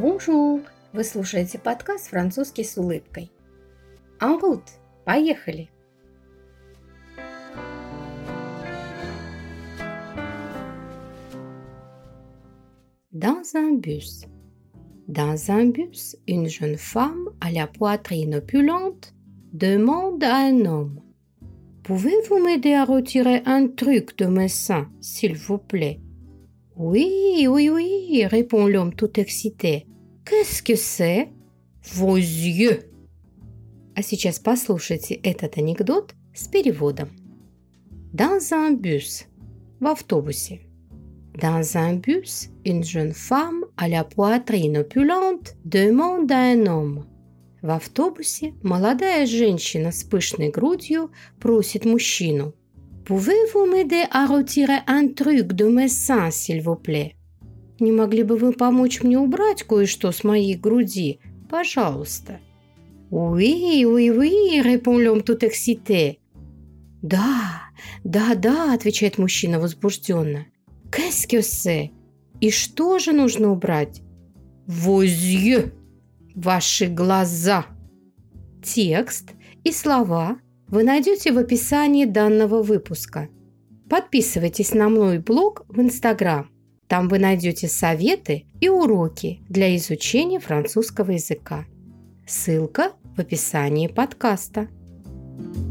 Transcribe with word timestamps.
Бонжур! 0.00 0.62
Вы 0.92 1.04
слушаете 1.04 1.58
подкаст 1.58 2.08
«Французский 2.08 2.64
с 2.64 2.76
улыбкой». 2.76 3.30
En 4.20 4.38
route! 4.38 4.78
Поехали! 5.04 5.68
Dans 13.12 13.42
un 13.54 13.80
bus. 13.80 14.26
Dans 15.08 15.50
un 15.50 15.66
bus, 15.66 16.16
une 16.26 16.48
jeune 16.48 16.76
femme 16.76 17.30
à 17.40 17.50
la 17.50 17.66
poitrine 17.66 18.36
opulente 18.36 19.14
demande 19.52 20.22
à 20.24 20.36
un 20.36 20.64
homme 20.64 21.00
Pouvez-vous 21.86 22.42
m'aider 22.42 22.74
à 22.74 22.84
retirer 22.84 23.42
un 23.44 23.68
truc 23.68 24.18
de 24.18 24.26
mes 24.26 24.48
seins, 24.48 24.90
s'il 25.00 25.36
vous 25.36 25.58
plaît 25.58 26.00
Oui, 26.76 27.46
oui, 27.48 27.70
oui, 27.70 28.26
répond 28.26 28.66
l'homme 28.66 28.92
tout 28.92 29.20
excité. 29.20 29.86
Qu'est-ce 30.25 30.61
que. 30.63 30.75
А 33.93 34.01
сейчас 34.03 34.39
послушайте 34.39 35.15
этот 35.15 35.57
анекдот 35.57 36.13
с 36.33 36.47
переводом. 36.47 37.09
Dans 38.13 38.51
un 38.51 38.75
bus. 38.75 39.25
В 39.79 39.87
автобусе. 39.87 40.61
Dans 41.33 41.75
un 41.77 41.95
bus, 41.95 42.49
une 42.65 42.83
jeune 42.83 43.13
femme 43.13 43.65
à 43.77 43.87
la 43.87 44.03
poitrine 44.03 44.79
opulente 44.79 45.55
demande 45.65 46.31
à 46.31 46.51
un 46.51 46.65
homme. 46.67 47.05
В 47.61 47.69
автобусе 47.69 48.53
молодая 48.63 49.25
женщина 49.25 49.91
с 49.91 50.03
пышной 50.03 50.49
грудью 50.49 51.11
просит 51.39 51.85
мужчину. 51.85 52.53
Pouvez-vous 53.05 53.65
m'aider 53.65 54.03
à 54.11 54.25
retirer 54.25 54.79
un 54.87 55.13
truc 55.13 55.53
de 55.53 55.65
mes 55.65 55.89
seins, 55.89 56.31
s'il 56.31 56.61
vous 56.61 56.75
plaît? 56.75 57.15
Не 57.81 57.91
могли 57.91 58.21
бы 58.21 58.37
вы 58.37 58.53
помочь 58.53 59.01
мне 59.01 59.17
убрать 59.17 59.63
кое-что 59.63 60.11
с 60.11 60.23
моей 60.23 60.53
груди? 60.53 61.19
Пожалуйста. 61.49 62.39
Oui, 63.09 63.83
oui, 63.85 64.61
répond 64.61 64.99
l'homme 64.99 65.23
tout 65.23 65.43
excité. 65.43 66.19
Да, 67.01 67.63
да, 68.03 68.35
да, 68.35 68.75
отвечает 68.75 69.17
мужчина 69.17 69.59
возбужденно. 69.59 70.45
C'est? 70.91 71.91
И 72.39 72.51
что 72.51 72.99
же 72.99 73.13
нужно 73.13 73.51
убрать? 73.51 74.03
Yeux, 74.67 75.73
ваши 76.35 76.85
глаза. 76.85 77.65
Текст 78.63 79.31
и 79.63 79.71
слова 79.71 80.37
вы 80.67 80.83
найдете 80.83 81.31
в 81.31 81.39
описании 81.39 82.05
данного 82.05 82.61
выпуска. 82.61 83.27
Подписывайтесь 83.89 84.75
на 84.75 84.87
мой 84.87 85.17
блог 85.17 85.65
в 85.67 85.81
Инстаграм. 85.81 86.47
Там 86.91 87.07
вы 87.07 87.19
найдете 87.19 87.69
советы 87.69 88.47
и 88.59 88.67
уроки 88.67 89.39
для 89.47 89.73
изучения 89.77 90.41
французского 90.41 91.11
языка. 91.11 91.63
Ссылка 92.27 92.91
в 93.15 93.19
описании 93.21 93.87
подкаста. 93.87 94.67
thank 95.37 95.55
you 95.55 95.70